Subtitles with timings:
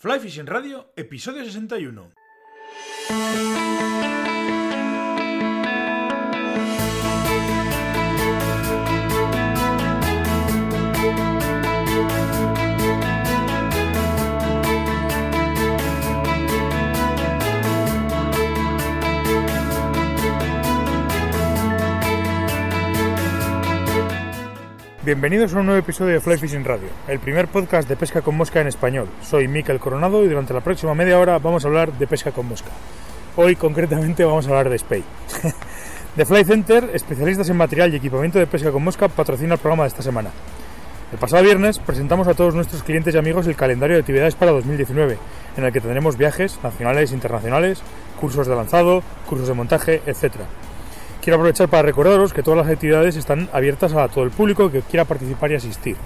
[0.00, 2.14] Fly Fishing Radio, episodio 61.
[25.10, 28.36] Bienvenidos a un nuevo episodio de Fly Fishing Radio, el primer podcast de pesca con
[28.36, 29.08] mosca en español.
[29.24, 32.46] Soy Mikel Coronado y durante la próxima media hora vamos a hablar de pesca con
[32.46, 32.70] mosca.
[33.34, 35.02] Hoy concretamente vamos a hablar de Spey.
[36.16, 39.82] The Fly Center, especialistas en material y equipamiento de pesca con mosca, patrocina el programa
[39.82, 40.30] de esta semana.
[41.10, 44.52] El pasado viernes presentamos a todos nuestros clientes y amigos el calendario de actividades para
[44.52, 45.18] 2019,
[45.56, 47.82] en el que tendremos viajes nacionales e internacionales,
[48.20, 50.44] cursos de lanzado, cursos de montaje, etcétera.
[51.22, 54.80] Quiero aprovechar para recordaros que todas las actividades están abiertas a todo el público que
[54.80, 55.96] quiera participar y asistir.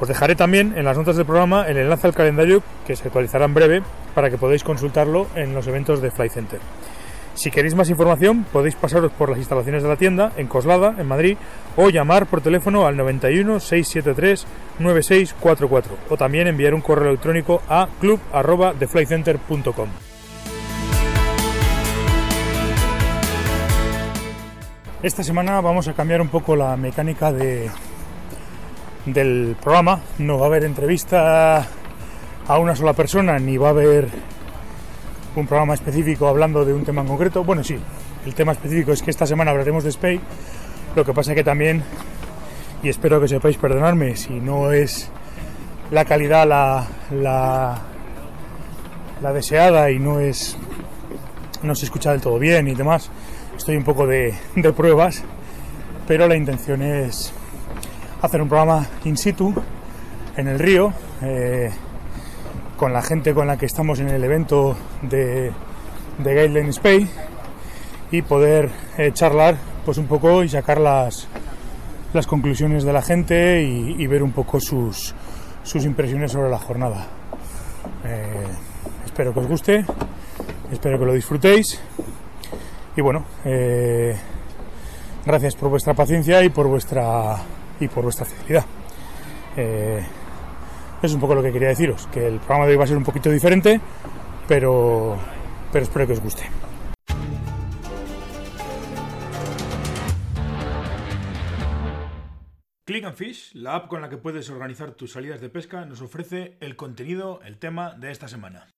[0.00, 3.44] Os dejaré también en las notas del programa el enlace al calendario que se actualizará
[3.44, 3.82] en breve
[4.14, 6.60] para que podáis consultarlo en los eventos de Fly Center.
[7.34, 11.06] Si queréis más información podéis pasaros por las instalaciones de la tienda en Coslada, en
[11.06, 11.36] Madrid,
[11.76, 14.46] o llamar por teléfono al 91 673
[14.80, 19.88] 9644 o también enviar un correo electrónico a club@theflycenter.com.
[25.06, 27.70] Esta semana vamos a cambiar un poco la mecánica de,
[29.04, 30.00] del programa.
[30.18, 31.64] No va a haber entrevista
[32.48, 34.08] a una sola persona, ni va a haber
[35.36, 37.44] un programa específico hablando de un tema en concreto.
[37.44, 37.78] Bueno, sí,
[38.26, 40.20] el tema específico es que esta semana hablaremos de Spay.
[40.96, 41.84] Lo que pasa que también,
[42.82, 45.08] y espero que sepáis perdonarme si no es
[45.92, 47.78] la calidad la, la,
[49.22, 50.56] la deseada y no es
[51.62, 53.08] no se escucha del todo bien y demás
[53.56, 54.34] estoy un poco de,
[54.76, 55.24] pruebas,
[56.06, 57.32] pero la intención es
[58.22, 59.54] hacer un programa in situ
[60.36, 61.70] en el río, eh,
[62.76, 65.50] con la gente con la que estamos en el evento de,
[66.18, 67.08] de Guideline Spay
[68.10, 71.26] y poder eh, charlar pues un poco y sacar las,
[72.12, 75.14] las conclusiones de la gente y, y ver un poco sus,
[75.62, 77.06] sus impresiones sobre la jornada.
[78.04, 78.46] Eh,
[79.04, 79.84] espero que os guste,
[80.70, 81.80] espero que lo disfrutéis
[82.96, 84.16] y bueno, eh,
[85.24, 87.36] gracias por vuestra paciencia y por vuestra
[87.78, 88.64] y por vuestra fidelidad.
[89.56, 90.02] Eh,
[91.02, 92.96] es un poco lo que quería deciros, que el programa de hoy va a ser
[92.96, 93.80] un poquito diferente,
[94.48, 95.18] pero,
[95.70, 96.44] pero espero que os guste.
[102.86, 106.00] Click and Fish, la app con la que puedes organizar tus salidas de pesca, nos
[106.00, 108.68] ofrece el contenido, el tema de esta semana.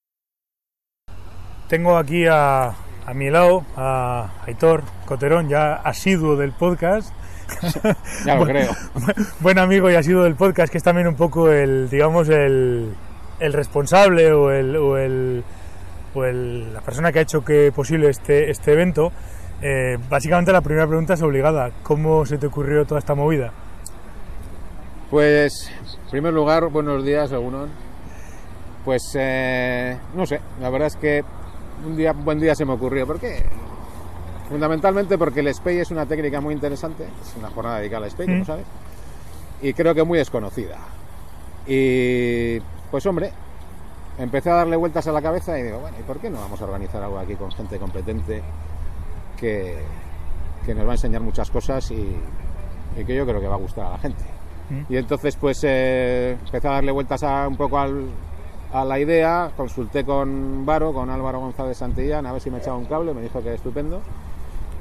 [1.69, 2.75] Tengo aquí a,
[3.09, 7.11] a mi lado a Aitor Coterón, ya asiduo del podcast.
[8.27, 8.71] ya lo creo.
[9.41, 12.93] Buen amigo y asiduo del podcast, que es también un poco el, digamos, el,
[13.41, 15.43] el responsable o, el, o, el,
[16.15, 19.11] o el, la persona que ha hecho que posible este, este evento.
[19.63, 21.71] Eh, básicamente la primera pregunta es obligada.
[21.85, 23.55] ¿Cómo se te ocurrió toda esta movida?
[25.09, 25.71] Pues,
[26.05, 27.71] en primer lugar, buenos días, algunos.
[28.85, 31.25] Pues, eh, no sé, la verdad es que
[31.87, 33.06] un día, un buen día se me ocurrió.
[33.06, 33.44] ¿Por qué?
[34.49, 38.27] Fundamentalmente porque el SPEI es una técnica muy interesante, es una jornada dedicada al SPEI,
[38.27, 38.47] como Mm.
[38.47, 38.66] sabes,
[39.61, 40.78] y creo que muy desconocida.
[41.66, 42.59] Y
[42.91, 43.31] pues hombre,
[44.19, 46.61] empecé a darle vueltas a la cabeza y digo, bueno, ¿y por qué no vamos
[46.61, 48.43] a organizar algo aquí con gente competente
[49.37, 49.77] que,
[50.65, 52.16] que nos va a enseñar muchas cosas y,
[52.97, 54.25] y que yo creo que va a gustar a la gente?
[54.71, 54.93] Mm.
[54.93, 58.06] Y entonces pues eh, empecé a darle vueltas a, un poco al,
[58.73, 62.77] a la idea, consulté con Varo, con Álvaro González Santillán, a ver si me echaba
[62.77, 64.01] un cable, me dijo que estupendo.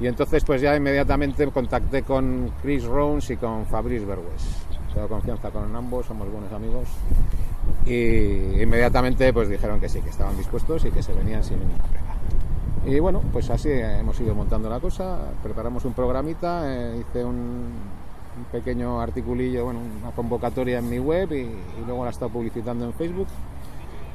[0.00, 4.66] Y entonces pues ya inmediatamente contacté con Chris Rowns y con Fabrice Berwes.
[4.94, 6.88] Tengo confianza con ambos, somos buenos amigos.
[7.84, 11.84] Y inmediatamente pues dijeron que sí, que estaban dispuestos y que se venían sin ninguna
[11.84, 12.14] pega.
[12.86, 17.36] Y bueno, pues así hemos ido montando la cosa, preparamos un programita, eh, hice un,
[17.36, 22.30] un pequeño articulillo, bueno, una convocatoria en mi web y, y luego la he estado
[22.30, 23.26] publicitando en Facebook.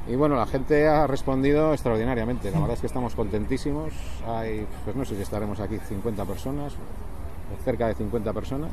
[0.08, 2.52] Y bueno, la gente ha respondido extraordinariamente.
[2.52, 3.94] La verdad es que estamos contentísimos.
[4.28, 6.74] Hay, pues no sé si estaremos aquí 50 personas,
[7.64, 8.72] cerca de 50 personas.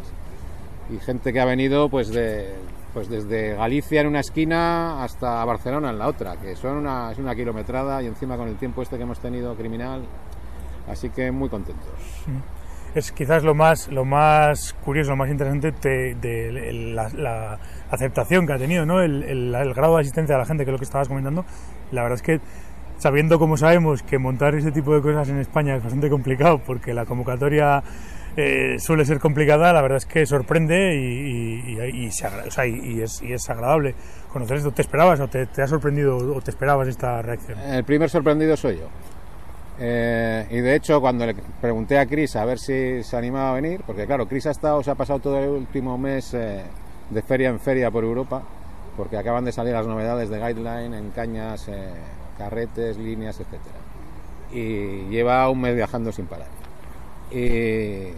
[0.90, 2.52] Y gente que ha venido pues de
[2.92, 7.18] pues desde Galicia en una esquina hasta Barcelona en la otra, que son una, es
[7.18, 10.02] una kilometrada y encima con el tiempo este que hemos tenido criminal.
[10.88, 11.86] Así que muy contentos.
[12.94, 15.72] Es quizás lo más, lo más curioso, lo más interesante
[16.20, 17.58] de, la,
[17.90, 19.00] aceptación que ha tenido, ¿no?
[19.00, 21.44] El, grado de asistencia de la gente, que es lo que estabas comentando.
[21.92, 22.40] La verdad es que
[22.98, 26.92] sabiendo como sabemos que montar ese tipo de cosas en España es bastante complicado porque
[26.92, 27.82] la convocatoria
[28.36, 33.94] eh, suele ser complicada, la verdad es que sorprende y, y es agradable
[34.32, 34.72] conocer esto.
[34.72, 37.58] ¿Te esperabas o te, te ha sorprendido o te esperabas esta reacción?
[37.58, 38.88] El primer sorprendido soy yo.
[39.82, 43.54] Eh, y de hecho, cuando le pregunté a Chris a ver si se animaba a
[43.54, 46.62] venir, porque claro, Chris ha estado, se ha pasado todo el último mes eh,
[47.08, 48.42] de feria en feria por Europa,
[48.94, 51.92] porque acaban de salir las novedades de Guideline en cañas, eh,
[52.36, 53.78] carretes, líneas, etcétera.
[54.52, 56.48] Y lleva un mes viajando sin parar.
[57.30, 58.08] Y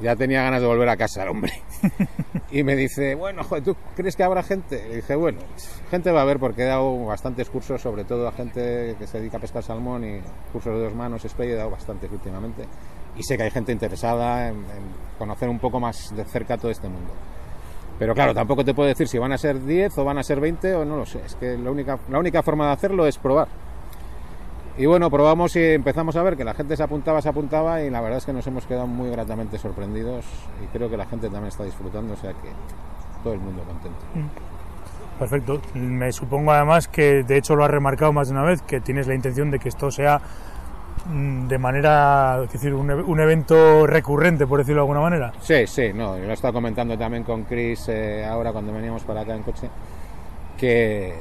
[0.00, 1.52] ya tenía ganas de volver a casa el hombre.
[2.48, 4.80] Y me dice, bueno, joder, ¿tú crees que habrá gente?
[4.88, 5.40] Le dije, bueno,
[5.90, 9.18] gente va a haber porque he dado bastantes cursos, sobre todo a gente que se
[9.18, 10.20] dedica a pescar salmón y
[10.52, 12.64] cursos de dos manos, spey, he dado bastantes últimamente.
[13.16, 14.84] Y sé que hay gente interesada en, en
[15.18, 17.12] conocer un poco más de cerca todo este mundo.
[17.98, 20.38] Pero claro, tampoco te puedo decir si van a ser 10 o van a ser
[20.38, 21.20] 20 o no lo sé.
[21.24, 23.48] Es que la única, la única forma de hacerlo es probar.
[24.78, 27.88] Y bueno, probamos y empezamos a ver que la gente se apuntaba, se apuntaba y
[27.88, 30.24] la verdad es que nos hemos quedado muy gratamente sorprendidos
[30.62, 32.50] y creo que la gente también está disfrutando, o sea que
[33.24, 33.98] todo el mundo contento.
[35.18, 35.62] Perfecto.
[35.74, 39.06] Me supongo además que de hecho lo has remarcado más de una vez, que tienes
[39.06, 40.20] la intención de que esto sea
[41.10, 45.32] mm, de manera, es decir, un, e- un evento recurrente, por decirlo de alguna manera.
[45.40, 49.04] Sí, sí, no, yo lo he estado comentando también con Chris eh, ahora cuando veníamos
[49.04, 49.70] para acá en coche,
[50.58, 51.14] que,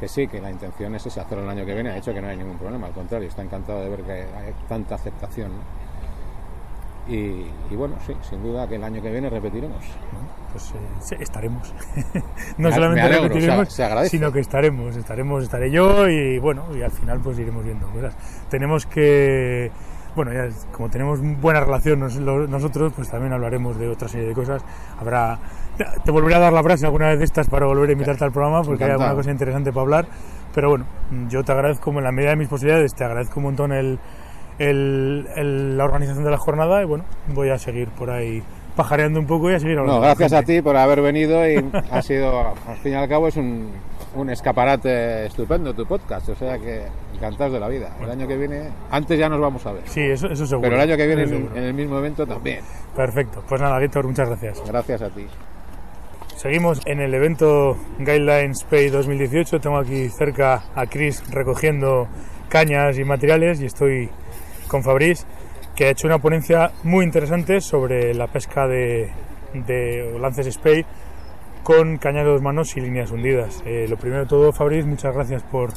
[0.00, 2.20] que sí, que la intención es esa, hacerlo el año que viene, de hecho que
[2.22, 5.50] no hay ningún problema, al contrario, está encantado de ver que hay tanta aceptación.
[5.52, 5.80] ¿no?
[7.12, 9.84] Y, y bueno, sí, sin duda que el año que viene repetiremos.
[10.52, 10.72] Pues
[11.12, 11.72] eh, estaremos.
[12.58, 14.10] No me solamente alegro, repetiremos, se- se agradece.
[14.16, 18.14] sino que estaremos, estaremos, estaré yo y bueno, y al final pues iremos viendo cosas.
[18.48, 19.70] Tenemos que,
[20.14, 24.62] bueno, ya como tenemos buena relación nosotros, pues también hablaremos de otra serie de cosas.
[24.98, 25.38] Habrá,
[26.04, 28.32] te- volveré a dar la frase alguna vez de estas para volver a invitarte al
[28.32, 29.10] programa porque hay Encantado.
[29.10, 30.06] alguna cosa interesante para hablar.
[30.54, 30.84] Pero bueno,
[31.28, 33.98] yo te agradezco en la medida de mis posibilidades, te agradezco un montón el,
[34.58, 37.04] el- el- la organización de la jornada y bueno,
[37.34, 38.42] voy a seguir por ahí
[38.76, 40.00] pajareando un poco y a seguir hablando.
[40.00, 41.56] No, gracias a ti por haber venido y
[41.90, 43.70] ha sido, al fin y al cabo, es un,
[44.16, 46.82] un escaparate estupendo tu podcast, o sea que
[47.14, 47.90] encantados de la vida.
[48.00, 50.68] El año que viene, antes ya nos vamos a ver, Sí, eso, eso seguro.
[50.70, 52.60] pero el año que viene en, en el mismo evento también.
[52.96, 53.42] Perfecto.
[53.48, 54.62] Pues nada, Víctor, muchas gracias.
[54.66, 55.26] Gracias a ti.
[56.40, 59.60] Seguimos en el evento Guidelines Pay 2018.
[59.60, 62.08] Tengo aquí cerca a Chris recogiendo
[62.48, 64.08] cañas y materiales y estoy
[64.66, 65.26] con Fabriz,
[65.76, 69.10] que ha hecho una ponencia muy interesante sobre la pesca de,
[69.52, 70.86] de lances Spey
[71.62, 73.62] con cañas de dos manos y líneas hundidas.
[73.66, 75.74] Eh, lo primero de todo, Fabriz, muchas gracias por,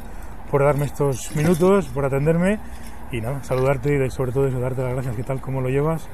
[0.50, 2.60] por darme estos minutos, por atenderme
[3.12, 5.14] y nada, saludarte y sobre todo eso, darte las gracias.
[5.18, 5.42] ¿Qué tal?
[5.42, 6.08] ¿Cómo lo llevas?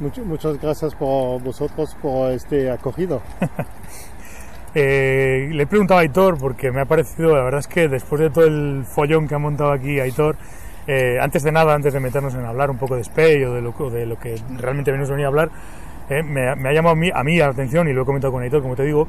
[0.00, 3.20] Much- muchas gracias por vosotros por este acogido.
[4.72, 8.20] Eh, le he preguntado a Aitor porque me ha parecido, la verdad es que después
[8.20, 10.36] de todo el follón que ha montado aquí Aitor,
[10.86, 13.62] eh, antes de nada, antes de meternos en hablar un poco de Spey o de
[13.62, 15.50] lo, que realmente venimos a venir a hablar,
[16.08, 18.44] eh, me, ha- llamado a mí, a mí la atención y lo he comentado con
[18.44, 19.08] Aitor, como te digo,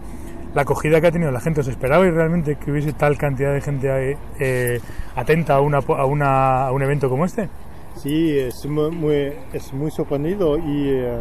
[0.56, 1.62] la acogida que ha tenido la gente.
[1.62, 4.80] ¿Os esperabais realmente que hubiese tal cantidad de gente ahí, eh,
[5.16, 7.50] atenta a, una, a, una, a un evento como este?
[7.96, 11.20] Sí, es muy, es muy sorprendido y eh,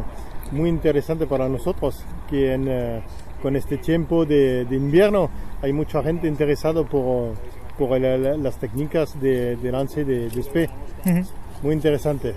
[0.53, 3.03] muy interesante para nosotros que en, eh,
[3.43, 5.29] con este tiempo de, de invierno
[5.63, 7.35] hay mucha gente interesada por,
[7.79, 10.71] por el- la- las técnicas de, de lance de, de espe.
[11.63, 12.35] Muy interesante.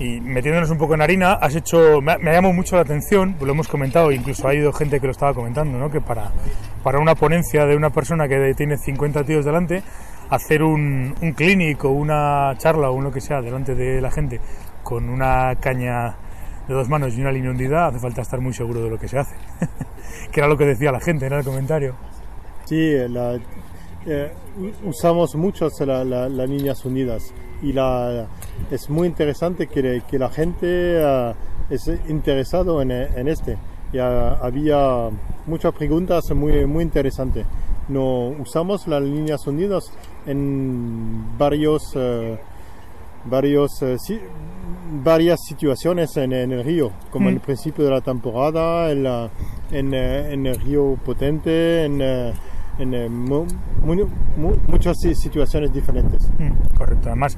[0.00, 2.82] Y metiéndonos un poco en harina, has hecho, me ha, me ha llamado mucho la
[2.82, 5.90] atención, lo hemos comentado, incluso ha ido gente que lo estaba comentando, ¿no?
[5.90, 6.30] que para,
[6.84, 9.82] para una ponencia de una persona que tiene 50 tíos delante,
[10.30, 14.40] hacer un, un clinic o una charla o lo que sea delante de la gente
[14.82, 16.14] con una caña
[16.66, 19.08] de dos manos y una línea hundida, hace falta estar muy seguro de lo que
[19.08, 19.34] se hace.
[20.32, 21.94] que era lo que decía la gente en el comentario.
[22.64, 23.38] Sí, la-
[24.06, 24.32] eh,
[24.84, 27.32] usamos muchas la- la- las líneas unidas
[27.62, 28.26] y la,
[28.70, 31.34] es muy interesante que, que la gente ah,
[31.70, 33.56] es interesado en, en este.
[33.92, 35.08] Ya había
[35.46, 37.46] muchas preguntas muy, muy interesantes.
[37.88, 39.90] No usamos las líneas unidas
[40.26, 42.38] en varios, eh,
[43.24, 44.20] varios, eh, si-
[45.02, 49.30] varias situaciones en, en el río, como en el principio de la temporada, en, la-
[49.70, 52.00] en, eh, en el río potente, en,
[52.78, 53.46] en, mu-
[53.82, 56.28] mu- mu- muchas si- situaciones diferentes.
[56.38, 57.36] Mm, Correcto, además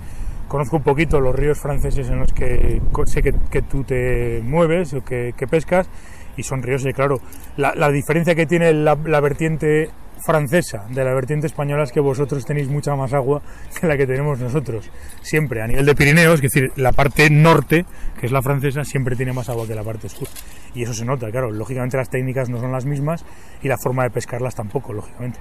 [0.48, 4.92] conozco un poquito los ríos franceses en los que sé que, que tú te mueves
[4.94, 5.88] o que, que pescas
[6.36, 7.20] y son ríos y claro,
[7.56, 12.00] la, la diferencia que tiene la, la vertiente francesa de la vertiente española es que
[12.00, 13.42] vosotros tenéis mucha más agua
[13.78, 14.90] que la que tenemos nosotros,
[15.22, 17.84] siempre a nivel de Pirineos, es decir, la parte norte,
[18.18, 20.28] que es la francesa, siempre tiene más agua que la parte sur
[20.74, 23.24] y eso se nota, claro, lógicamente las técnicas no son las mismas
[23.62, 25.38] y la forma de pescarlas tampoco, lógicamente.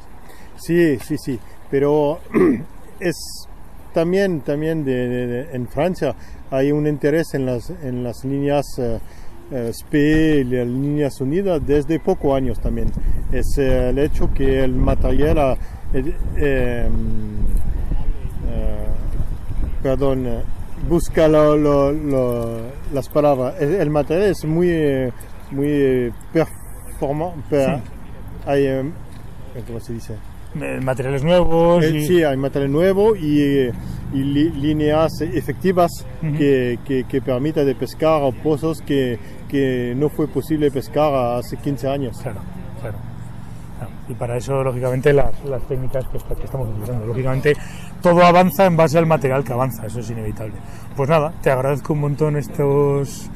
[0.56, 2.20] Sí, sí, sí, pero
[3.00, 3.48] es
[3.94, 6.16] también, también de, en Francia
[6.52, 9.00] hay un interés en las, en las líneas eh,
[9.52, 12.92] SPE, las líneas unidas, desde pocos años también.
[13.32, 15.58] Es eh, el hecho que el material,
[15.94, 16.90] eh, eh,
[19.82, 20.28] perdón,
[20.88, 22.62] busca lo, lo, lo,
[22.94, 23.56] las palabras.
[23.60, 25.12] El, el, material es muy,
[25.52, 27.42] muy performante.
[27.50, 27.84] Per, sí.
[28.46, 28.92] Hay,
[29.68, 30.14] ¿Cómo se dice?
[30.82, 31.86] materiales nuevos.
[31.86, 32.08] Y...
[32.08, 33.70] Sí, hay material nuevo y,
[34.14, 36.38] y li, líneas efectivas uh -huh.
[36.38, 41.58] que, que, que permitan de pescar a pozos que, que, no fue posible pescar hace
[41.58, 42.20] 15 años.
[42.22, 42.42] Claro,
[42.82, 42.98] claro.
[44.08, 47.06] Y para eso, lógicamente, las, las técnicas que, que, estamos utilizando.
[47.06, 47.56] Lógicamente,
[48.02, 50.56] todo avanza en base al material que avanza, eso es inevitable.
[50.96, 53.30] Pues nada, te agradezco un montón estos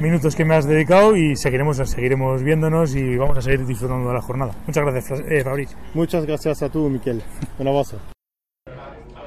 [0.00, 4.14] minutos que me has dedicado y seguiremos, seguiremos viéndonos y vamos a seguir disfrutando de
[4.14, 4.52] la jornada.
[4.66, 5.76] Muchas gracias, eh, Fabriz.
[5.94, 7.22] Muchas gracias a tú, Miquel.
[7.58, 7.98] Un abrazo.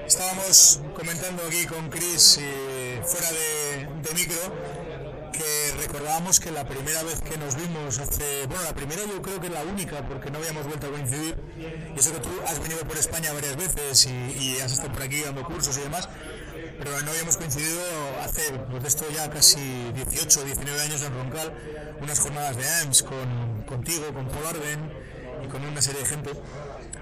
[0.05, 0.81] Estábamos
[1.53, 4.37] aquí con Chris eh, fuera de, de, micro
[5.31, 9.39] que recordábamos que la primera vez que nos vimos hace, bueno, la primera yo creo
[9.39, 11.35] que es la única porque no habíamos vuelto a coincidir.
[11.95, 15.03] Y eso que tú has venido por España varias veces y, y has estado por
[15.03, 16.09] aquí dando cursos y demás
[16.79, 17.81] pero no habíamos coincidido
[18.23, 21.53] hace, pues esto ya casi 18 o 19 años en Roncal,
[22.01, 24.91] unas jornadas de AMS con, contigo, con Paul Arden
[25.45, 26.31] y con una serie de gente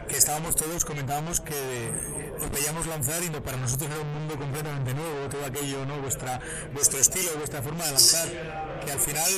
[0.08, 1.91] que estábamos todos, comentábamos que
[2.39, 6.00] os veíamos lanzar y no, para nosotros era un mundo completamente nuevo, todo aquello, ¿no?
[6.01, 6.39] Vuestra,
[6.74, 8.27] vuestro estilo, vuestra forma de lanzar,
[8.86, 9.31] que al final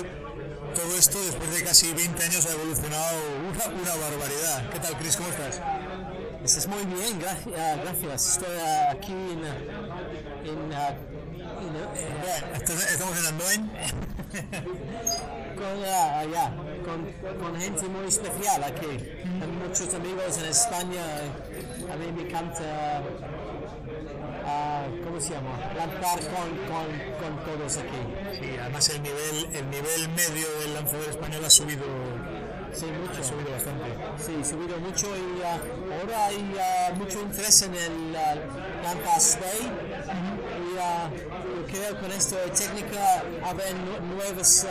[0.75, 4.69] todo esto después de casi 20 años ha evolucionado una, una barbaridad.
[4.71, 5.15] ¿Qué tal, Chris?
[5.15, 5.61] ¿Cómo estás?
[6.43, 7.81] Estás muy bien, gracias.
[7.81, 8.27] gracias.
[8.33, 8.57] Estoy
[8.89, 9.45] aquí en,
[10.47, 11.13] en, en
[12.91, 13.71] estamos en Andoain
[15.55, 16.51] con, uh, yeah,
[16.83, 17.05] con,
[17.41, 18.99] con, gente muy especial aquí
[19.65, 21.03] muchos amigos en España
[21.91, 23.01] a mí me encanta
[24.45, 25.57] uh, ¿cómo se llama?
[25.75, 26.87] lanzar con, con,
[27.19, 31.85] con, todos aquí sí, además el nivel, el nivel medio del lanzador español ha subido
[32.73, 33.21] Sí, mucho.
[33.21, 33.85] Ha subido bastante.
[34.17, 39.13] Sí, ha subido mucho y uh, ahora hay uh, mucho interés en el Lampa.
[39.13, 40.33] Uh -huh.
[40.57, 43.65] Y yo creo que con esta técnica habrá
[44.01, 44.65] nuevos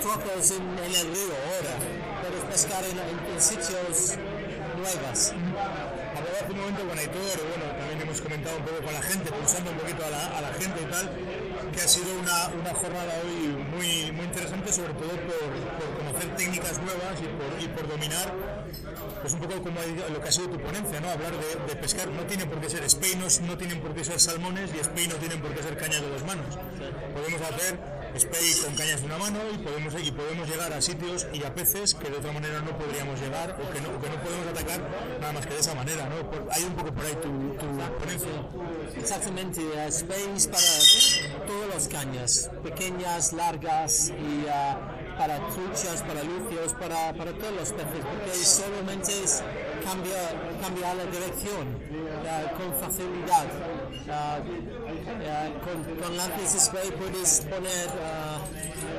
[0.00, 1.74] trozos en, en, el río ahora.
[2.22, 4.16] Puedes pescar en, en, sitios
[4.76, 5.32] nuevos.
[5.32, 5.90] -huh.
[6.16, 9.30] Hablaba hace un momento con Aitor, bueno, también hemos comentado un poco con la gente,
[9.30, 11.06] pulsando un poquito a la, a la gente y tal,
[11.72, 16.36] que ha sido una, una jornada hoy muy, muy interesante, sobre todo por, por conocer
[16.36, 18.34] técnicas nuevas y por, y por dominar,
[19.20, 19.78] pues un poco como
[20.12, 21.08] lo que ha sido tu ponencia, ¿no?
[21.10, 24.18] Hablar de, de pescar, no tiene por qué ser speinos, no tienen por qué ser
[24.18, 26.58] salmones y spey no tienen por qué ser cañas de dos manos.
[27.14, 31.26] Podemos hacer spey con cañas de una mano y podemos, y podemos llegar a sitios
[31.32, 34.22] y a peces que de otra manera no podríamos llegar o que no, que no
[34.22, 34.80] podemos atacar
[35.20, 36.16] nada más que de esa manera, ¿no?
[36.52, 37.66] Hay un poco por ahí tu, tu
[37.98, 38.28] ponencia.
[38.96, 46.72] Exactamente, uh, space para todas las cañas, pequeñas, largas y uh, para truchas, para lucios,
[46.74, 49.42] para, para todos los peces, porque solamente es
[49.84, 53.46] cambiar, cambiar la dirección uh, con facilidad.
[55.64, 57.88] Con, con lápiz spray puedes poner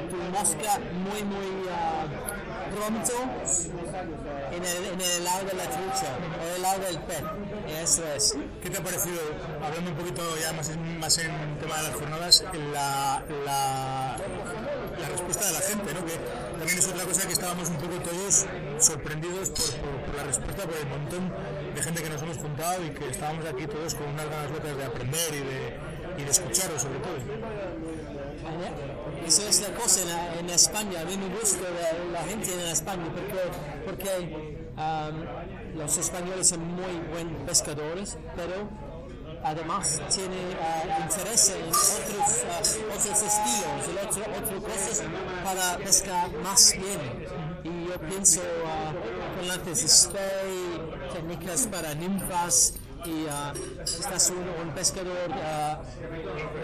[0.10, 1.68] tu mosca muy, muy
[2.72, 3.14] pronto
[4.52, 7.24] en el, en el lado de la trucha o el lado del pez.
[7.82, 8.36] Eso es.
[8.62, 9.20] ¿Qué te ha parecido,
[9.64, 10.70] hablando un poquito ya más
[11.00, 12.44] más en tema de las jornadas,
[12.74, 14.18] la, la,
[15.00, 16.06] la respuesta de la gente, ¿no?
[16.06, 16.14] que
[16.58, 18.46] también es otra cosa que estábamos un poco todos
[18.80, 21.34] sorprendidos por, por, por la respuesta, por el montón
[21.76, 24.78] de gente que nos hemos juntado y que estábamos aquí todos con unas ganas locas
[24.78, 27.18] de aprender y de, y de escucharos sobre todo.
[29.26, 31.02] Eso es la cosa en, en, España.
[31.02, 36.66] A mí me gusta la, la gente en España porque, porque um, los españoles son
[36.66, 38.68] muy buenos pescadores, pero
[39.44, 45.04] además tiene uh, interés en otros, uh, otros estilos, en otro, otras cosas
[45.44, 47.28] para pescar más bien.
[47.64, 50.61] Y yo pienso uh, con lances de spray,
[51.14, 52.74] técnicas para ninfas,
[53.06, 53.54] y uh,
[53.84, 55.78] estás un, un pescador uh,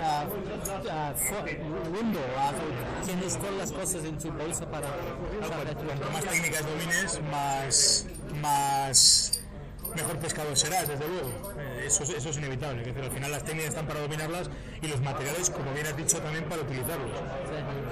[0.04, 2.20] uh, mundo,
[3.06, 5.48] tienes todas las cosas en tu bolsa para no,
[5.86, 8.06] cuanto más técnicas domines más
[8.42, 9.37] más
[9.98, 13.70] mejor pescador serás desde luego eh, eso, eso es inevitable que al final las técnicas
[13.70, 14.50] están para dominarlas
[14.82, 17.12] y los materiales como bien has dicho también para utilizarlos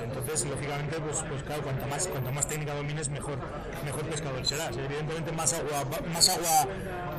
[0.03, 3.37] entonces lógicamente pues, pues claro cuanto más cuanto más técnica domines mejor
[3.83, 5.83] mejor pescador serás evidentemente más agua
[6.13, 6.67] más agua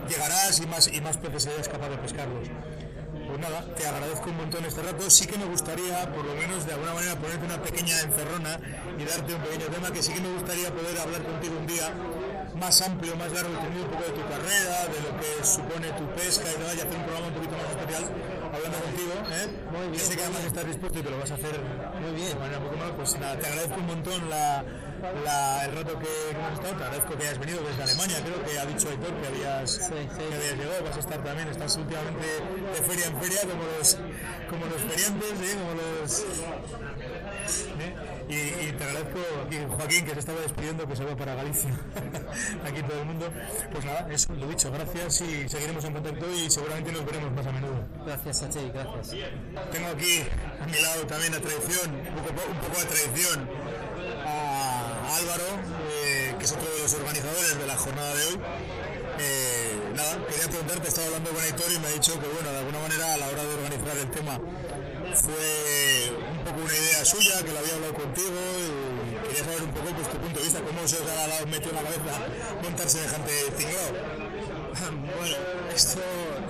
[0.09, 2.49] llegarás y más, y más peces serás capaz de pescarlos.
[3.27, 5.11] Pues nada, te agradezco un montón este rato.
[5.11, 8.61] Sí que me gustaría, por lo menos de alguna manera, ponerte una pequeña encerrona
[8.99, 11.93] y darte un pequeño tema que sí que me gustaría poder hablar contigo un día
[12.59, 16.07] más amplio, más largo, tenido un poco de tu carrera, de lo que supone tu
[16.17, 18.05] pesca y tal, y hacer un programa un poquito más especial
[18.53, 19.13] hablando contigo.
[19.33, 19.47] ¿eh?
[19.71, 19.93] Muy bien.
[19.95, 21.55] Yo sé que además estás dispuesto y que lo vas a hacer
[22.01, 22.29] Muy bien.
[22.29, 22.91] de manera un poco más.
[22.97, 24.65] Pues nada, te agradezco un montón la,
[25.25, 28.41] la- el rato que, que hemos estado, te agradezco que hayas venido desde Alemania, creo
[28.45, 30.23] que ha dicho Aitor que habías, Sí, sí.
[30.29, 33.89] que habías llegado, vas a estar también, estás últimamente de feria en feria como los,
[34.49, 35.55] como los feriantes, ¿eh?
[35.61, 36.25] como los...
[37.81, 37.95] ¿eh?
[38.29, 41.71] Y, y te agradezco aquí, Joaquín, que se estaba despidiendo, que se va para Galicia.
[42.65, 43.31] aquí todo el mundo.
[43.73, 47.47] Pues nada, eso, lo dicho, gracias y seguiremos en contacto y seguramente nos veremos más
[47.47, 47.85] a menudo.
[48.05, 49.11] Gracias ti, gracias.
[49.73, 50.25] Tengo aquí
[50.61, 53.49] a mi lado también a traición, un poco, un poco de traición,
[54.25, 55.45] a Álvaro,
[56.05, 58.41] eh, que es otro de los organizadores de la jornada de hoy.
[59.19, 62.59] Eh, nada, quería preguntarte, estaba hablando con Aitor y me ha dicho que bueno, de
[62.59, 64.41] alguna manera a la hora de organizar el tema
[65.15, 66.13] fue
[66.67, 70.19] una idea suya, que lo había hablado contigo y quería saber un poco pues, tu
[70.19, 72.27] punto de vista, cómo se os ha metido en la cabeza
[72.63, 73.93] montar semejante tinglao.
[75.17, 75.37] Bueno,
[75.75, 76.01] esto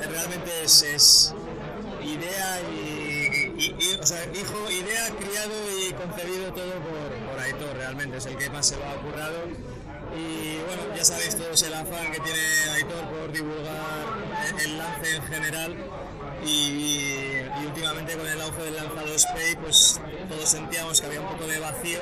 [0.00, 1.34] realmente es, es
[2.02, 7.76] idea y, y- y- o sea, hijo, idea, criado y concebido todo por, por Aitor,
[7.76, 9.38] realmente es el que más se lo ha ocurrado.
[10.16, 12.40] Y bueno, ya sabéis todos el afán que tiene
[12.74, 14.04] Aitor por divulgar
[14.64, 15.76] el lance en general.
[16.44, 16.48] Y,
[18.16, 21.98] con el auge del lanzado Spey, pues todos sentíamos que había un poco de vacío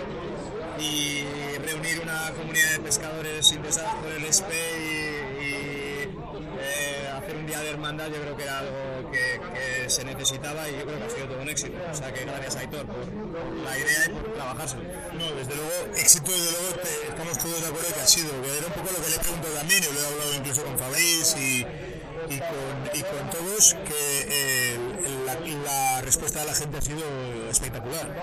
[0.79, 1.25] y
[1.59, 4.81] reunir una comunidad de pescadores interesados por el Spey
[5.41, 6.09] y,
[6.61, 10.79] eh, hacer un día de hermandad yo creo que era algo que, se necesitaba y
[10.79, 11.77] yo creo que ha sido todo un éxito.
[11.93, 12.97] O sea que gracias a Aitor por,
[13.65, 15.15] la idea y por.
[15.15, 18.67] No, desde luego, éxito, desde luego, te- estamos todos de acuerdo que ha sido, era
[18.67, 21.37] un poco lo que le he preguntado también, y lo he hablado incluso con Fabriz
[21.37, 21.67] y,
[22.31, 24.79] y con todos, que eh,
[25.27, 27.05] la, la respuesta de la gente ha sido
[27.51, 28.15] espectacular.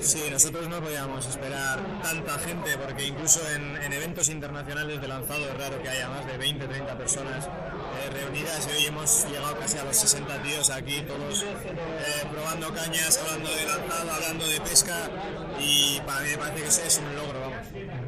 [0.00, 5.48] Sí, nosotros no podíamos esperar tanta gente porque incluso en, en eventos internacionales de lanzado
[5.48, 9.58] es raro que haya más de 20, 30 personas eh, reunidas y hoy hemos llegado
[9.58, 14.60] casi a los 60 tíos aquí, todos eh, probando cañas, hablando de lanzado, hablando de
[14.60, 15.10] pesca
[15.58, 18.07] y para mí me parece que ese es un logro, vamos.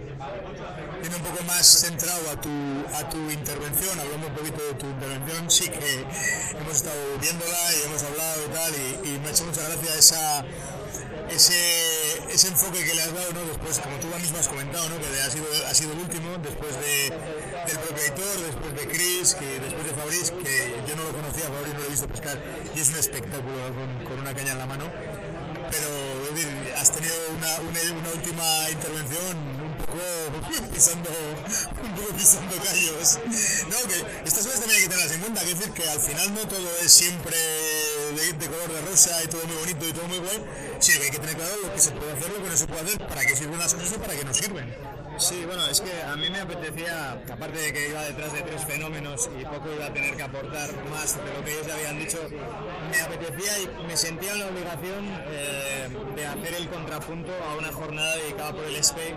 [1.00, 2.50] Viene un poco más centrado a tu,
[2.94, 6.04] a tu intervención, hablando un poquito de tu intervención, sí que
[6.58, 9.94] hemos estado viéndola y hemos hablado y tal, y, y me ha hecho mucha gracia
[9.96, 10.44] esa,
[11.30, 11.56] ese,
[12.30, 13.40] ese enfoque que le has dado, ¿no?
[13.46, 15.00] Después, como tú mismo has comentado, ¿no?
[15.00, 17.16] Que ha sido, ha sido el último, después de,
[17.66, 21.48] del propio Aitor, después de Chris, que después de Fabriz, que yo no lo conocía,
[21.48, 22.36] Fabriz no lo he visto pescar,
[22.76, 24.84] y es un espectáculo con, con una caña en la mano.
[25.70, 25.88] Pero,
[26.76, 29.59] has tenido una, una, una última intervención
[30.72, 31.10] pisando,
[32.16, 33.18] pisando callos.
[33.68, 36.00] No, que estas cosas también hay que tenerlas en cuenta, que es decir que al
[36.00, 39.92] final no todo es siempre de, de color de rosa y todo muy bonito y
[39.92, 40.44] todo muy guay,
[40.78, 42.66] sino que hay que tener claro lo que se puede hacer, lo que no se
[42.66, 45.00] puede hacer, para qué sirven las cosas y para qué no sirven.
[45.20, 48.64] Sí, bueno, es que a mí me apetecía, aparte de que iba detrás de tres
[48.64, 52.18] fenómenos y poco iba a tener que aportar más de lo que ellos habían dicho,
[52.90, 57.70] me apetecía y me sentía en la obligación eh, de hacer el contrapunto a una
[57.70, 59.14] jornada dedicada por el SPEI,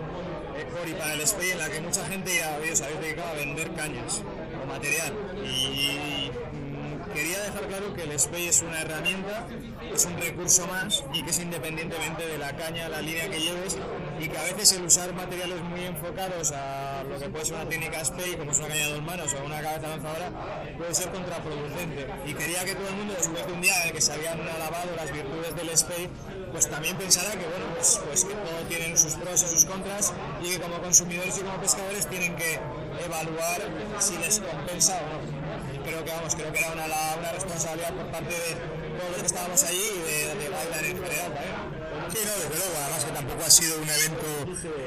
[0.62, 3.34] por y para el SPEI, en la que mucha gente ya os habéis dedicado a
[3.34, 4.22] vender cañas
[4.62, 5.14] o material.
[5.44, 9.48] Y mm, quería dejar claro que el SPEI es una herramienta,
[9.94, 13.78] es un recurso más y que es independientemente de la caña, la línea que lleves
[14.20, 17.70] y que a veces el usar materiales muy enfocados a lo que puede ser una
[17.70, 20.32] técnica SPEI, como es una caña de dos manos o una cabeza lanzadora,
[20.78, 22.08] puede ser contraproducente.
[22.26, 24.40] Y quería que todo el mundo, después de un día en el que se habían
[24.40, 26.10] alabado las virtudes del SPEI,
[26.54, 30.14] pues también pensara que bueno, pues, pues que todo tienen sus pros y sus contras
[30.42, 32.60] y que como consumidores y como pescadores tienen que
[33.04, 33.60] evaluar
[34.00, 35.84] si les compensa o no.
[35.84, 38.54] Creo que vamos, creo que era una, una responsabilidad por parte de
[38.98, 41.34] todos los que estábamos allí y de, de bailar en general.
[41.34, 41.84] ¿vale?
[42.14, 44.30] Sí, no, desde luego, además que tampoco ha sido un evento,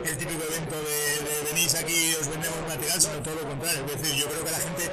[0.06, 3.84] el típico evento de, de venís aquí y os vendemos material, sino todo lo contrario.
[3.86, 4.90] Es decir, yo creo que la gente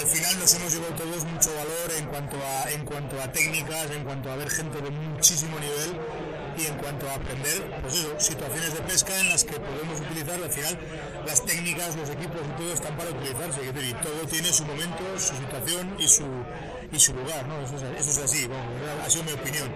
[0.00, 3.90] al final nos hemos llevado todos mucho valor en cuanto a, en cuanto a técnicas,
[3.90, 6.00] en cuanto a ver gente de muchísimo nivel
[6.56, 10.42] y en cuanto a aprender, pues eso, situaciones de pesca en las que podemos utilizar,
[10.42, 10.78] al final
[11.26, 15.04] las técnicas, los equipos y todo están para utilizarse, es decir, todo tiene su momento,
[15.18, 16.24] su situación y su,
[16.90, 17.60] y su lugar, ¿no?
[17.60, 18.64] Eso es, eso es así, bueno,
[19.04, 19.68] ha sido mi opinión.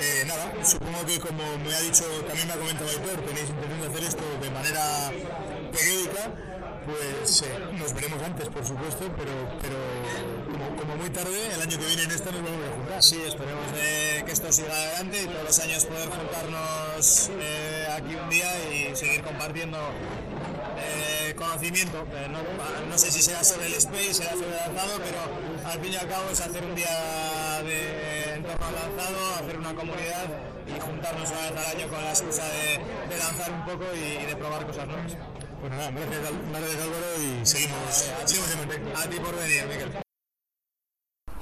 [0.00, 3.80] Eh, nada, supongo que como me ha dicho, también me ha comentado Aitor, tenéis intención
[3.82, 5.12] de hacer esto de manera
[5.72, 6.32] periódica,
[6.88, 9.76] pues eh, nos veremos antes, por supuesto, pero, pero
[10.80, 13.02] como, muy tarde, el año que viene en esta nos vamos a juntar.
[13.02, 18.14] Sí, esperemos eh, que esto siga adelante y todos los años poder juntarnos eh, aquí
[18.14, 19.76] un día y seguir compartiendo
[20.78, 22.06] eh, conocimiento.
[22.88, 25.96] No, sé si será sobre el space, será sobre el lanzado, pero al fin y
[25.96, 30.26] al cabo es hacer un día de, en torno al lanzado, hacer una comunidad
[30.66, 34.36] y juntarnos una vez al año con la excusa de lanzar un poco y, de
[34.36, 35.16] probar cosas nuevas.
[35.60, 38.98] Pues nada, gracias, Álvaro y seguimos, seguimos en contacto.
[38.98, 40.02] A ti por venir, Miguel.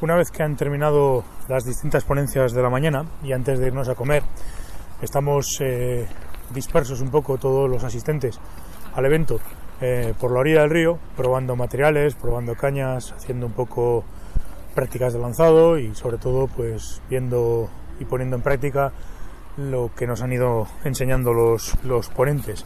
[0.00, 3.88] Una vez que han terminado las distintas ponencias de la mañana y antes de irnos
[3.88, 4.22] a comer,
[5.02, 6.06] estamos eh,
[6.54, 8.40] dispersos un poco todos los asistentes
[8.94, 9.38] al evento
[9.82, 14.04] eh, por la orilla del río, probando materiales, probando cañas, haciendo un poco
[14.74, 17.68] prácticas de lanzado y sobre todo pues viendo
[18.00, 18.92] y poniendo en práctica
[19.56, 22.64] lo que nos han ido enseñando los, los ponentes.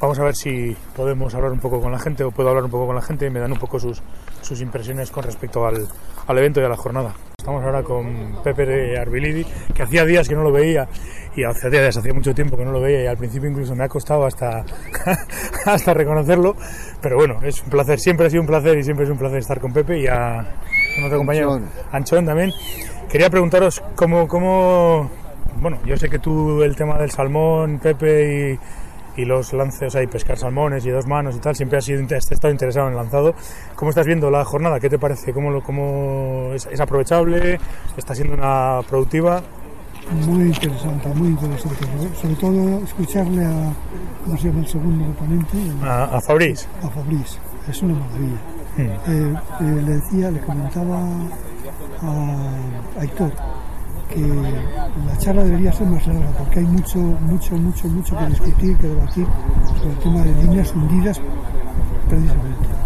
[0.00, 2.70] Vamos a ver si podemos hablar un poco con la gente o puedo hablar un
[2.70, 4.02] poco con la gente y me dan un poco sus,
[4.40, 5.86] sus impresiones con respecto al,
[6.26, 7.14] al evento y a la jornada.
[7.38, 10.88] Estamos ahora con Pepe de Arbilidi, que hacía días que no lo veía
[11.36, 13.84] y hace días, hacía mucho tiempo que no lo veía y al principio incluso me
[13.84, 14.64] ha costado hasta,
[15.66, 16.56] hasta reconocerlo,
[17.02, 19.38] pero bueno, es un placer, siempre ha sido un placer y siempre es un placer
[19.38, 20.46] estar con Pepe y a
[20.98, 21.60] nuestro compañero
[21.92, 22.52] Anchón también.
[23.10, 25.10] Quería preguntaros cómo, cómo,
[25.60, 28.58] bueno, yo sé que tú el tema del salmón, Pepe, y,
[29.20, 32.30] y los lances, ahí pescar salmones y dos manos y tal, siempre has, sido, has
[32.30, 33.34] estado interesado en lanzado.
[33.74, 34.80] ¿Cómo estás viendo la jornada?
[34.80, 35.32] ¿Qué te parece?
[35.32, 37.58] ¿Cómo, lo, cómo es, es aprovechable?
[37.96, 39.42] ¿Está siendo una productiva?
[40.26, 41.86] Muy interesante, muy interesante.
[42.20, 43.72] Sobre todo escucharle a,
[44.24, 45.58] ¿cómo se llama el segundo oponente?
[45.82, 46.66] A, a Fabriz.
[46.82, 48.40] A Fabriz, es una maravilla.
[48.76, 48.80] Mm.
[48.80, 50.98] Eh, eh, le decía, le comentaba
[52.02, 53.32] a Aitor
[54.10, 58.76] que la charla debería ser más larga porque hay mucho, mucho, mucho, mucho que discutir,
[58.76, 59.26] que debatir
[59.78, 61.20] sobre el tema de líneas hundidas
[62.08, 62.80] precisamente.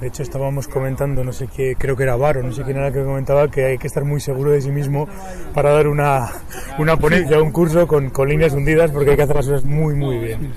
[0.00, 2.88] De hecho, estábamos comentando, no sé qué, creo que era Varo, no sé quién era
[2.88, 5.08] el que comentaba que hay que estar muy seguro de sí mismo
[5.52, 6.30] para dar una,
[6.78, 9.94] una ponencia, un curso con, con líneas hundidas, porque hay que hacer las cosas muy,
[9.94, 10.52] muy bien.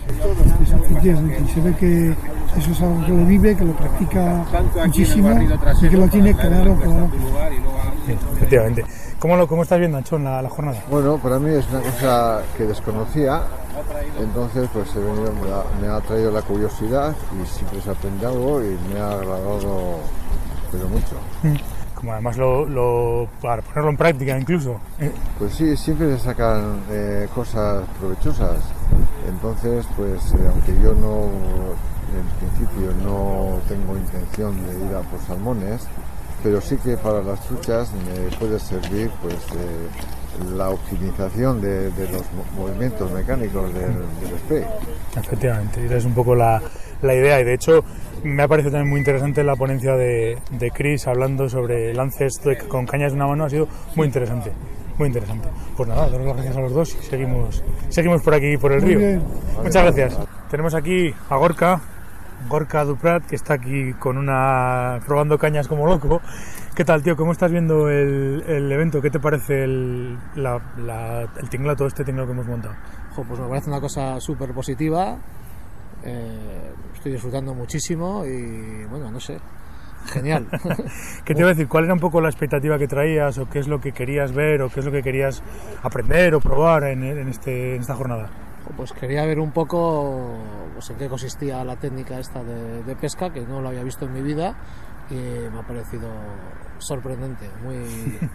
[0.61, 2.13] Y se ve que
[2.59, 4.45] eso es algo que lo vive, que lo practica
[4.85, 5.41] muchísimo
[5.81, 7.09] y que lo tiene claro, claro.
[8.13, 8.85] Efectivamente.
[9.19, 10.81] ¿Cómo, lo, ¿Cómo estás viendo, Anchón, la, la, jornada?
[10.89, 13.41] Bueno, para mí es una cosa que desconocía,
[14.19, 18.25] entonces pues he venido, me, ha, me ha traído la curiosidad y siempre se aprende
[18.25, 19.99] algo y me ha agradado,
[20.71, 21.15] pero mucho.
[21.95, 24.79] Como además lo, lo, para ponerlo en práctica incluso.
[25.39, 28.57] Pues sí, siempre se sacan eh, cosas provechosas.
[29.27, 31.23] Entonces, pues eh, aunque yo no,
[32.13, 35.87] en principio no tengo intención de ir a por salmones,
[36.47, 42.09] pero sí que para las truchas me puede servir pues eh, la optimización de, de,
[42.09, 42.23] los
[42.55, 44.63] movimientos mecánicos del, del spray.
[45.17, 46.61] Efectivamente, esa es un poco la,
[47.01, 47.83] la, idea y de hecho
[48.23, 52.85] me ha parecido también muy interesante la ponencia de, de Chris hablando sobre lances con
[52.85, 54.53] cañas de una mano, ha sido muy interesante.
[54.97, 55.49] Muy interesante.
[55.75, 58.81] Pues nada, doy las gracias a los dos y seguimos, seguimos por aquí, por el
[58.81, 58.99] Muy río.
[58.99, 59.23] bien.
[59.61, 60.17] Muchas gracias.
[60.49, 61.81] Tenemos aquí a Gorka,
[62.49, 66.21] Gorka Duprat, que está aquí con una probando cañas como loco.
[66.75, 67.15] ¿Qué tal, tío?
[67.17, 69.01] ¿Cómo estás viendo el, el evento?
[69.01, 72.75] ¿Qué te parece el, la, la, el tinglado, todo este tinglado que hemos montado?
[73.15, 75.17] Jo, pues me parece una cosa súper positiva.
[76.03, 79.39] Eh, estoy disfrutando muchísimo y, bueno, no sé,
[80.05, 80.47] genial.
[81.25, 81.67] ¿Qué te iba a decir?
[81.67, 84.61] ¿Cuál era un poco la expectativa que traías o qué es lo que querías ver
[84.61, 85.41] o qué es lo que querías
[85.81, 88.29] aprender o probar en, en, este, en esta jornada?
[88.75, 90.37] Pues quería ver un poco
[90.73, 94.05] pues, en qué consistía la técnica esta de, de, pesca, que no lo había visto
[94.05, 94.55] en mi vida
[95.09, 96.09] y me ha parecido
[96.79, 98.19] sorprendente, muy...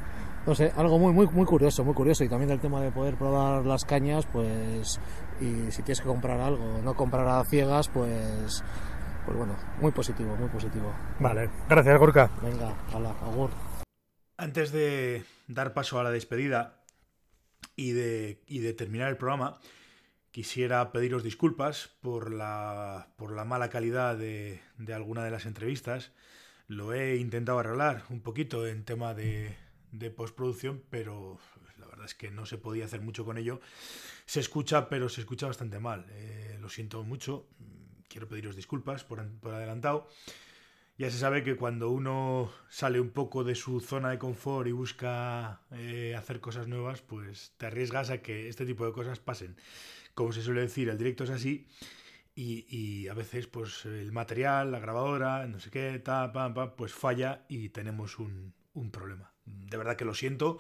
[0.45, 2.25] No sé, algo muy, muy, muy curioso, muy curioso.
[2.25, 4.99] Y también el tema de poder probar las cañas, pues,
[5.41, 8.65] y si tienes que comprar algo, no comprar a ciegas, pues,
[9.25, 10.93] pues bueno, muy positivo, muy positivo.
[11.21, 12.29] Vale, gracias, Gorka.
[12.43, 13.51] Venga, hola, agur.
[14.37, 16.83] Antes de dar paso a la despedida
[17.77, 19.61] y de, y de terminar el programa,
[20.33, 26.11] quisiera pediros disculpas por la, por la mala calidad de, de, alguna de las entrevistas.
[26.67, 29.55] Lo he intentado arreglar un poquito en tema de,
[29.93, 31.39] de, postproducción, pero
[31.79, 33.61] la verdad es que no se podía hacer mucho con ello.
[34.25, 36.07] Se escucha, pero se escucha bastante mal.
[36.11, 37.47] Eh, lo siento mucho.
[38.09, 40.09] Quiero pediros disculpas por, por adelantado.
[40.99, 44.73] Ya se sabe que cuando uno sale un poco de su zona de confort y
[44.73, 49.57] busca eh, hacer cosas nuevas, pues te arriesgas a que este tipo de cosas pasen
[50.15, 51.67] como se suele decir, el directo es así.
[52.35, 56.73] Y, y, a veces, pues el material, la grabadora, no sé qué, ta, pam, pam,
[56.77, 59.33] pues falla y tenemos un, un problema.
[59.45, 60.59] De verdad que lo siento.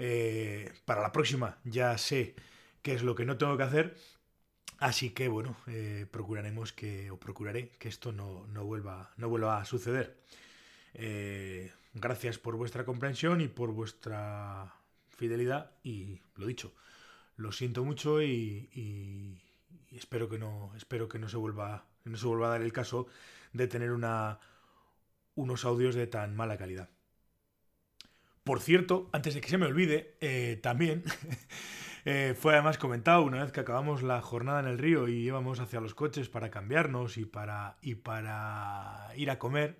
[0.00, 2.36] Eh, para la próxima ya sé
[2.82, 3.96] qué es lo que no tengo que hacer.
[4.78, 9.60] Así que bueno, eh, procuraremos que, o procuraré que esto no, no, vuelva, no vuelva
[9.60, 10.16] a suceder.
[10.94, 14.72] Eh, gracias por vuestra comprensión y por vuestra
[15.10, 15.72] fidelidad.
[15.82, 16.72] Y lo dicho,
[17.38, 19.40] lo siento mucho y,
[19.90, 23.06] espero que no espero que no se vuelva no se vuelva a dar el caso
[23.54, 24.38] de tener una
[25.34, 26.90] unos audios de tan mala calidad
[28.44, 31.02] por cierto antes de que se me olvide eh, también
[32.10, 35.60] Eh, fue además comentado una vez que acabamos la jornada en el río y íbamos
[35.60, 39.76] hacia los coches para cambiarnos y para, y para ir a comer.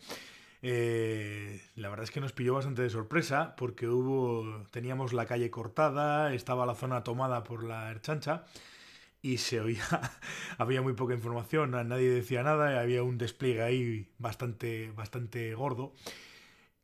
[0.63, 5.51] Eh, la verdad es que nos pilló bastante de sorpresa porque hubo, teníamos la calle
[5.51, 8.45] cortada, estaba la zona tomada por la herchancha
[9.23, 9.85] y se oía,
[10.59, 15.95] había muy poca información, nadie decía nada, había un despliegue ahí bastante, bastante gordo.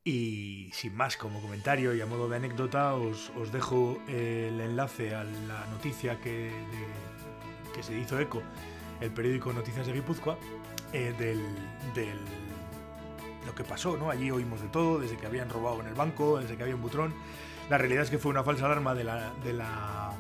[0.06, 5.14] Y sin más, como comentario y a modo de anécdota, os, os dejo el enlace
[5.14, 6.50] a la noticia que,
[7.74, 8.42] que se hizo eco
[9.00, 10.38] el periódico Noticias de Guipúzcoa
[10.92, 11.40] eh, del,
[11.94, 12.18] del-
[13.46, 14.10] lo que pasó, ¿no?
[14.10, 16.82] Allí oímos de todo, desde que habían robado en el banco, desde que había un
[16.82, 17.14] butrón.
[17.70, 20.10] La realidad es que fue una falsa alarma de la, de la,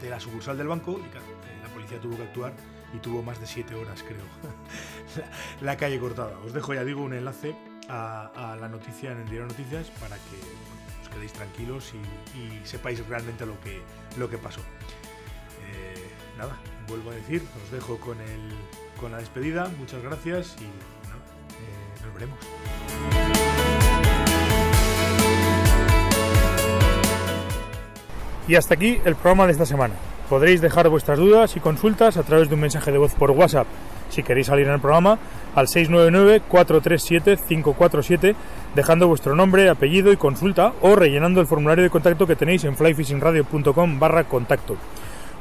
[0.00, 2.52] de la sucursal del banco y eh, la policía tuvo que actuar
[2.94, 4.24] y tuvo más de siete horas, creo,
[5.60, 6.36] la, la calle cortada.
[6.44, 7.54] Os dejo, ya digo, un enlace
[7.88, 12.66] a, a la noticia en el diario Noticias para que os quedéis tranquilos y, y
[12.66, 13.80] sepáis realmente lo que,
[14.18, 14.60] lo que pasó.
[14.60, 16.56] Eh, nada,
[16.88, 18.50] vuelvo a decir, os dejo con, el,
[19.00, 19.70] con la despedida.
[19.78, 21.01] Muchas gracias y
[28.48, 29.94] Y hasta aquí el programa de esta semana.
[30.28, 33.66] Podréis dejar vuestras dudas y consultas a través de un mensaje de voz por WhatsApp,
[34.08, 35.18] si queréis salir en el programa,
[35.54, 38.34] al 699-437-547,
[38.74, 42.76] dejando vuestro nombre, apellido y consulta o rellenando el formulario de contacto que tenéis en
[42.76, 44.76] flyfishingradio.com barra contacto.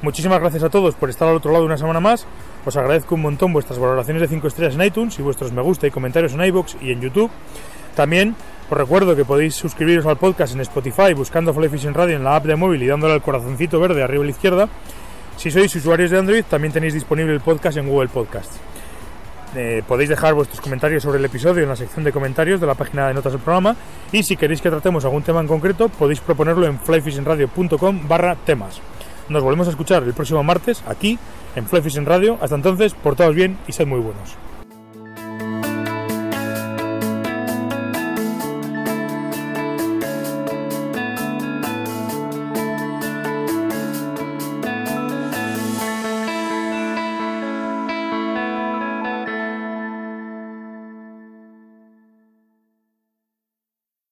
[0.01, 2.25] Muchísimas gracias a todos por estar al otro lado una semana más.
[2.65, 5.85] Os agradezco un montón vuestras valoraciones de 5 estrellas en iTunes y vuestros me gusta
[5.85, 7.29] y comentarios en iBox y en YouTube.
[7.95, 8.35] También
[8.71, 12.35] os recuerdo que podéis suscribiros al podcast en Spotify buscando Fly Fishing Radio en la
[12.35, 14.69] app de móvil y dándole al corazoncito verde arriba a la izquierda.
[15.37, 18.59] Si sois usuarios de Android, también tenéis disponible el podcast en Google Podcasts.
[19.55, 22.73] Eh, podéis dejar vuestros comentarios sobre el episodio en la sección de comentarios de la
[22.73, 23.75] página de notas del programa
[24.11, 28.81] y si queréis que tratemos algún tema en concreto podéis proponerlo en flyfishingradio.com barra temas.
[29.32, 31.17] Nos volvemos a escuchar el próximo martes aquí
[31.56, 32.38] en Fly Fishing Radio.
[32.41, 34.36] Hasta entonces, portaos bien y sed muy buenos.